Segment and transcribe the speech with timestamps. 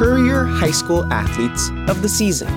[0.00, 2.48] Courier High School Athletes of the Season,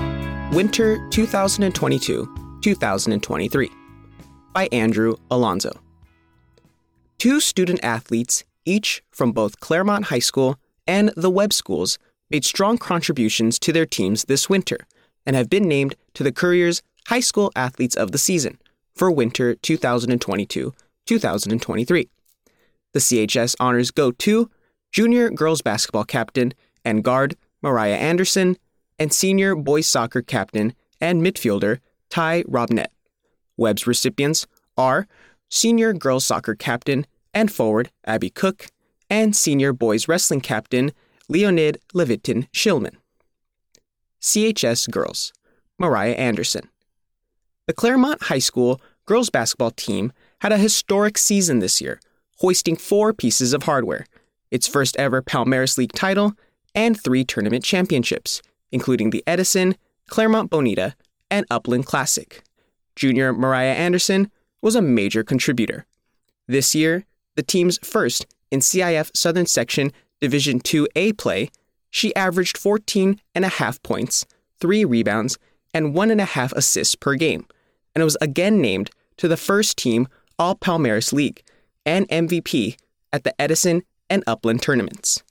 [0.52, 3.70] Winter 2022 2023,
[4.54, 5.78] by Andrew Alonzo.
[7.18, 10.56] Two student athletes, each from both Claremont High School
[10.86, 11.98] and the Webb Schools,
[12.30, 14.78] made strong contributions to their teams this winter
[15.26, 18.58] and have been named to the Courier's High School Athletes of the Season
[18.94, 20.72] for winter 2022
[21.04, 22.08] 2023.
[22.94, 24.50] The CHS honors go to
[24.92, 28.56] junior girls basketball captain and guard Mariah Anderson,
[28.98, 31.78] and senior boys soccer captain and midfielder
[32.10, 32.88] Ty Robnett.
[33.56, 35.06] Webb's recipients are
[35.48, 38.66] senior girls soccer captain and forward Abby Cook,
[39.10, 40.92] and senior boys wrestling captain
[41.28, 42.96] Leonid Levitin Shilman.
[44.20, 45.32] CHS Girls
[45.78, 46.68] Mariah Anderson.
[47.66, 52.00] The Claremont High School girls basketball team had a historic season this year,
[52.38, 54.06] hoisting four pieces of hardware
[54.50, 56.34] its first ever Palomares League title
[56.74, 59.76] and three tournament championships, including the Edison,
[60.08, 60.94] Claremont Bonita,
[61.30, 62.42] and Upland Classic.
[62.96, 64.30] Junior Mariah Anderson
[64.62, 65.86] was a major contributor.
[66.46, 69.90] This year, the team's first in CIF Southern Section
[70.20, 71.50] Division 2A play,
[71.90, 74.26] she averaged 14 and a half points,
[74.60, 75.38] 3 rebounds,
[75.72, 77.46] and 1.5 assists per game,
[77.94, 80.06] and was again named to the first team
[80.38, 81.42] All Palomares League
[81.84, 82.76] and MVP
[83.12, 85.23] at the Edison and Upland tournaments.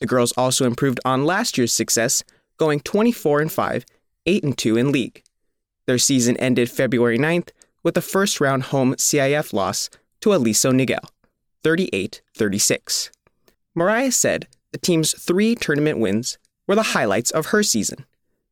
[0.00, 2.22] The girls also improved on last year's success,
[2.56, 3.84] going 24 and 5,
[4.26, 5.22] 8 and 2 in league.
[5.86, 7.48] Their season ended February 9th
[7.82, 11.08] with a first round home CIF loss to Aliso Niguel,
[11.62, 13.10] 38 36.
[13.74, 18.04] Mariah said the team's three tournament wins were the highlights of her season.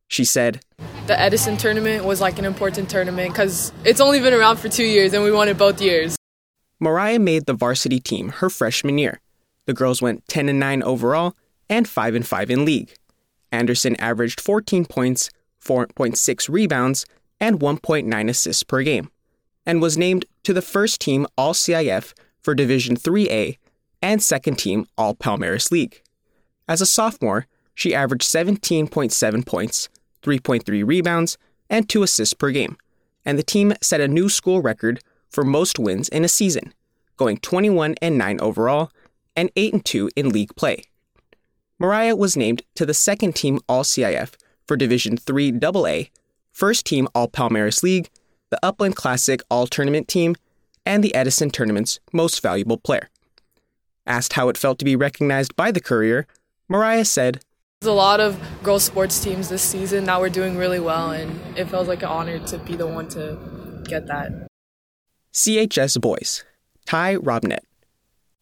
[0.07, 0.61] She said,
[1.07, 4.85] The Edison tournament was like an important tournament because it's only been around for two
[4.85, 6.15] years and we won it both years.
[6.79, 9.19] Mariah made the varsity team her freshman year.
[9.67, 11.35] The girls went 10 and 9 overall
[11.69, 12.95] and 5 and 5 in league.
[13.51, 15.29] Anderson averaged 14 points,
[15.63, 17.05] 4.6 rebounds,
[17.39, 19.11] and 1.9 assists per game,
[19.65, 23.57] and was named to the first team All CIF for Division 3A
[24.01, 26.01] and second team All Palomares League.
[26.67, 29.89] As a sophomore, she averaged 17.7 points,
[30.23, 31.37] 3.3 rebounds,
[31.69, 32.77] and 2 assists per game,
[33.25, 36.73] and the team set a new school record for most wins in a season,
[37.17, 38.91] going 21 and 9 overall
[39.37, 40.83] and 8 and 2 in league play.
[41.79, 44.33] Mariah was named to the second team All CIF
[44.67, 46.09] for Division 3 AA,
[46.51, 48.09] first team All Palomares League,
[48.49, 50.35] the Upland Classic All Tournament team,
[50.85, 53.09] and the Edison Tournament's Most Valuable Player.
[54.07, 56.25] Asked how it felt to be recognized by the Courier,
[56.67, 57.41] Mariah said,
[57.81, 61.39] There's a lot of girls' sports teams this season that were doing really well, and
[61.57, 63.37] it feels like an honor to be the one to
[63.83, 64.47] get that.
[65.33, 66.43] CHS Boys,
[66.85, 67.59] Ty Robnett.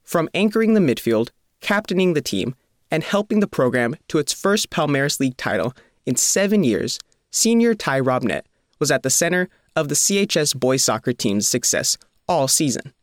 [0.05, 2.55] From anchoring the midfield, captaining the team,
[2.91, 5.73] and helping the program to its first Palomares League title
[6.05, 6.99] in seven years,
[7.31, 8.44] senior Ty Robnett
[8.79, 12.94] was at the center of the CHS boys soccer team's success all season.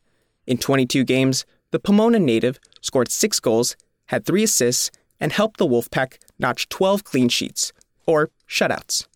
[0.47, 3.77] In 22 games, the Pomona native scored six goals,
[4.07, 7.73] had three assists, and helped the Wolfpack notch 12 clean sheets,
[8.07, 9.07] or shutouts.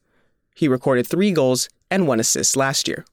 [0.56, 3.04] He recorded three goals and one assist last year.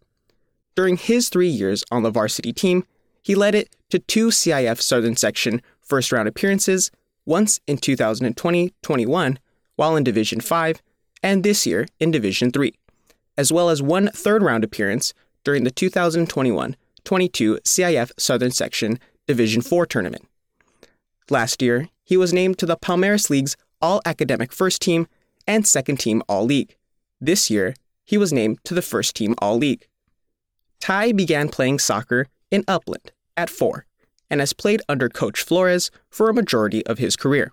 [0.75, 2.85] During his three years on the varsity team,
[3.23, 6.91] he led it to two CIF Southern Section first round appearances,
[7.25, 9.39] once in 2020 21
[9.75, 10.81] while in Division 5,
[11.23, 12.73] and this year in Division 3,
[13.37, 15.13] as well as one third round appearance
[15.43, 20.27] during the 2021 22 CIF Southern Section Division 4 tournament.
[21.29, 25.07] Last year, he was named to the Palomares League's All Academic First Team
[25.47, 26.75] and Second Team All League.
[27.19, 27.75] This year,
[28.05, 29.87] he was named to the First Team All League.
[30.79, 33.85] Ty began playing soccer in Upland at four
[34.29, 37.51] and has played under Coach Flores for a majority of his career.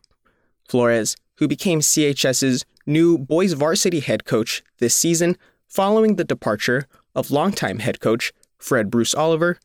[0.69, 7.31] Flores, who became CHS's new boys varsity head coach this season following the departure of
[7.31, 9.59] longtime head coach Fred Bruce Oliver,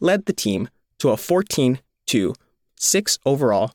[0.00, 2.34] led the team to a 14 2
[2.76, 3.72] 6 overall,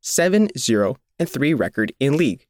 [0.00, 2.46] 7 0 and 3 record in league.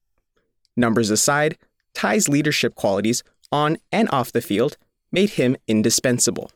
[0.77, 1.59] Numbers aside,
[1.93, 3.23] Ty's leadership qualities
[3.53, 4.79] on and off the field
[5.13, 6.51] made him indispensable.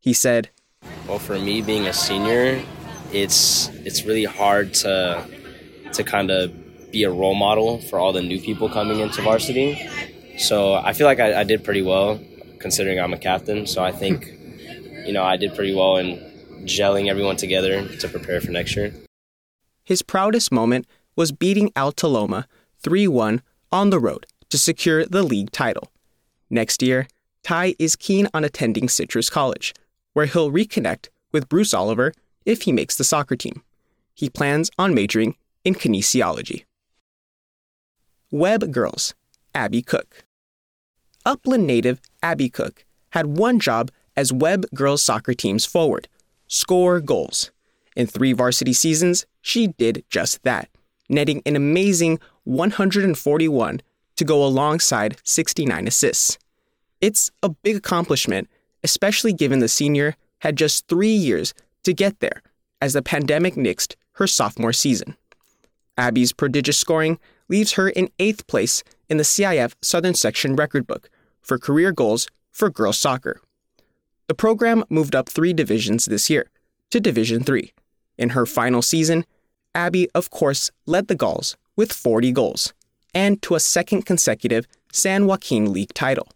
[0.00, 0.50] He said,
[1.08, 2.62] well, for me being a senior,
[3.12, 5.26] it's it's really hard to
[5.92, 6.52] to kind of
[6.90, 9.88] be a role model for all the new people coming into varsity.
[10.38, 12.20] So I feel like I, I did pretty well
[12.58, 13.66] considering I'm a captain.
[13.66, 14.26] So I think
[15.06, 16.18] you know I did pretty well in
[16.64, 18.94] gelling everyone together to prepare for next year.
[19.84, 20.86] His proudest moment
[21.16, 22.46] was beating Alta Loma
[22.80, 25.90] 3 1 on the road to secure the league title.
[26.48, 27.06] Next year,
[27.42, 29.74] Ty is keen on attending Citrus College,
[30.14, 32.12] where he'll reconnect with Bruce Oliver
[32.46, 33.62] if he makes the soccer team.
[34.14, 36.64] He plans on majoring in kinesiology.
[38.30, 39.14] Webb girls,
[39.54, 40.24] Abby Cook.
[41.26, 46.08] Upland native Abby Cook had one job as Webb girls soccer team's forward
[46.46, 47.50] score goals.
[47.96, 50.68] In three varsity seasons, she did just that,
[51.08, 53.80] netting an amazing 141
[54.16, 56.38] to go alongside 69 assists.
[57.00, 58.48] It's a big accomplishment,
[58.84, 62.42] especially given the senior had just three years to get there
[62.80, 65.16] as the pandemic nixed her sophomore season.
[65.96, 71.10] Abby's prodigious scoring leaves her in eighth place in the CIF Southern Section record book
[71.42, 73.40] for career goals for girls soccer.
[74.28, 76.50] The program moved up three divisions this year
[76.90, 77.72] to Division 3.
[78.16, 79.26] In her final season,
[79.74, 82.72] Abby, of course, led the Gulls with 40 goals
[83.12, 86.28] and to a second consecutive San Joaquin League title.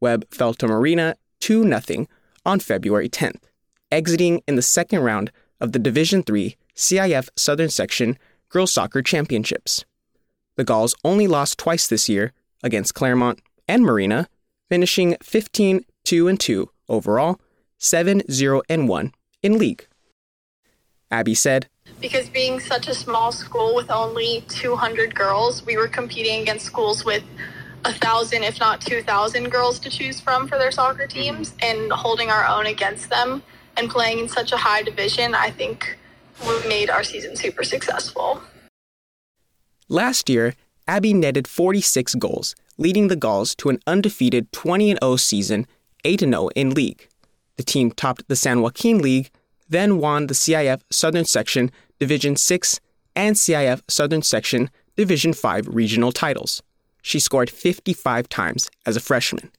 [0.00, 2.06] Webb fell to Marina 2 0
[2.46, 3.42] on February 10th,
[3.90, 8.16] exiting in the second round of the Division 3 CIF Southern Section
[8.48, 9.84] Girls Soccer Championships.
[10.56, 14.28] The Gulls only lost twice this year against Claremont and Marina,
[14.68, 17.40] finishing 15 2 2 overall,
[17.78, 19.12] 7 0 1
[19.42, 19.86] in league.
[21.10, 21.66] Abby said,
[22.00, 27.04] Because being such a small school with only 200 girls, we were competing against schools
[27.04, 27.24] with
[27.84, 31.10] a thousand, if not 2,000 girls to choose from for their soccer mhm.
[31.10, 33.42] teams, and holding our own against them
[33.76, 35.98] and playing in such a high division, I think
[36.46, 38.40] we made our season super successful.
[39.88, 40.54] Last year,
[40.88, 45.66] Abby netted 46 goals, leading the Gulls to an undefeated 20 0 season,
[46.04, 47.08] 8 0 in league.
[47.56, 49.30] The team topped the San Joaquin League
[49.72, 52.78] then won the CIF Southern Section Division 6
[53.16, 56.62] and CIF Southern Section Division 5 regional titles.
[57.02, 59.50] She scored 55 times as a freshman.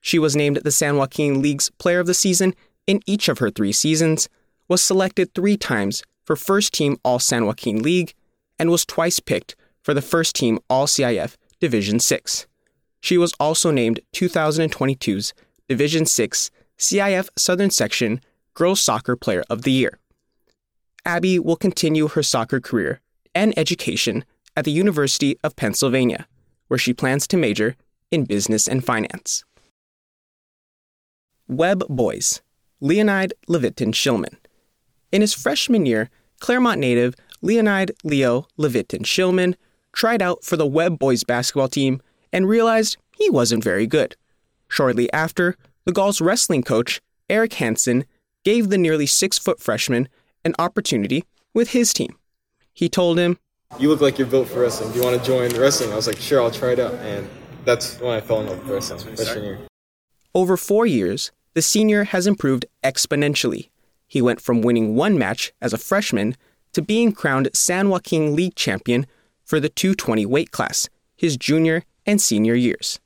[0.00, 2.54] She was named the San Joaquin League's Player of the Season
[2.86, 4.28] in each of her three seasons,
[4.68, 8.14] was selected three times for First Team All San Joaquin League,
[8.58, 12.46] and was twice picked for the First Team All CIF Division 6.
[13.00, 15.32] She was also named 2022's
[15.68, 18.20] Division 6 CIF Southern Section
[18.54, 19.98] Girls Soccer Player of the Year.
[21.04, 23.00] Abby will continue her soccer career
[23.34, 24.24] and education
[24.56, 26.26] at the University of Pennsylvania,
[26.70, 27.74] where she plans to major
[28.12, 29.44] in business and finance.
[31.48, 32.42] Webb Boys,
[32.80, 34.36] Leonide Levitin Shillman.
[35.10, 39.56] In his freshman year, Claremont native Leonide Leo Levitin Shillman
[39.92, 42.00] tried out for the Webb Boys basketball team
[42.32, 44.14] and realized he wasn't very good.
[44.68, 45.56] Shortly after,
[45.86, 48.04] the Gulls wrestling coach, Eric Hansen,
[48.44, 50.08] gave the nearly six foot freshman
[50.44, 52.16] an opportunity with his team.
[52.72, 53.38] He told him,
[53.78, 54.92] You look like you're built for wrestling.
[54.92, 55.92] Do you want to join wrestling?
[55.92, 56.94] I was like, Sure, I'll try it out.
[56.94, 57.28] And
[57.64, 59.58] that's when I fell in love with wrestling, freshman year.
[60.34, 63.70] Over four years, the senior has improved exponentially.
[64.06, 66.36] He went from winning one match as a freshman
[66.72, 69.06] to being crowned San Joaquin League champion
[69.44, 72.98] for the 220 weight class his junior and senior years.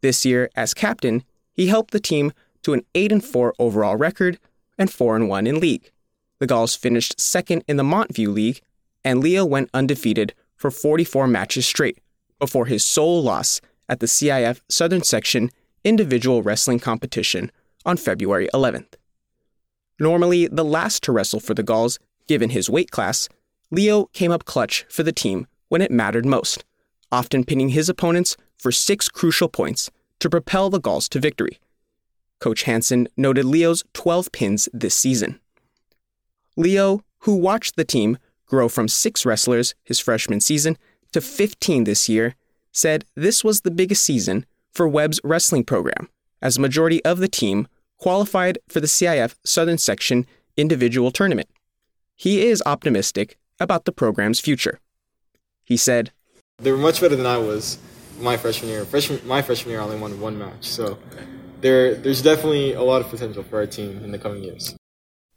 [0.00, 2.32] This year, as captain, he helped the team
[2.62, 4.40] to an 8 and 4 overall record
[4.76, 5.92] and 4 and 1 in league.
[6.40, 8.60] The Gulls finished second in the Montview League,
[9.08, 11.98] and Leo went undefeated for 44 matches straight
[12.38, 13.58] before his sole loss
[13.88, 15.50] at the CIF Southern Section
[15.82, 17.50] individual wrestling competition
[17.86, 18.96] on February 11th.
[19.98, 23.30] Normally the last to wrestle for the Gulls, given his weight class,
[23.70, 26.66] Leo came up clutch for the team when it mattered most,
[27.10, 31.58] often pinning his opponents for six crucial points to propel the Gulls to victory.
[32.40, 35.40] Coach Hansen noted Leo's 12 pins this season.
[36.58, 40.76] Leo, who watched the team grow from six wrestlers his freshman season
[41.12, 42.34] to 15 this year,
[42.72, 46.08] said this was the biggest season for Webb's wrestling program,
[46.42, 50.26] as a majority of the team qualified for the CIF Southern Section
[50.56, 51.48] individual tournament.
[52.16, 54.80] He is optimistic about the program's future.
[55.64, 56.10] He said,
[56.58, 57.78] They were much better than I was
[58.20, 58.84] my freshman year.
[58.84, 60.64] Freshman, my freshman year, I only won one match.
[60.64, 60.98] So
[61.60, 64.76] there, there's definitely a lot of potential for our team in the coming years.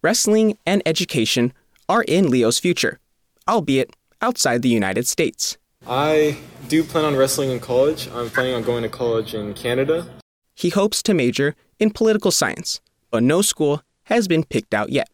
[0.01, 1.53] Wrestling and education
[1.87, 2.99] are in Leo's future,
[3.47, 5.57] albeit outside the United States.
[5.87, 8.07] I do plan on wrestling in college.
[8.13, 10.07] I'm planning on going to college in Canada.
[10.53, 15.09] He hopes to major in political science, but no school has been picked out yet.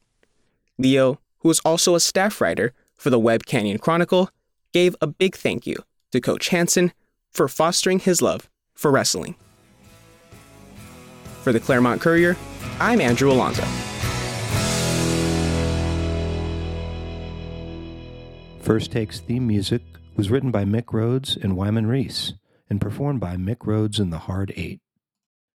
[0.78, 4.30] Leo, who is also a staff writer for the Webb Canyon Chronicle,
[4.74, 5.78] gave a big thank you
[6.12, 6.92] to Coach Hansen
[7.32, 9.36] for fostering his love for wrestling.
[11.44, 12.36] For the Claremont Courier,
[12.80, 13.64] I'm Andrew Alonzo.
[18.68, 19.82] First Takes theme music
[20.18, 22.34] was written by Mick Rhodes and Wyman Reese
[22.70, 24.82] and performed by Mick Rhodes and the Hard Eight.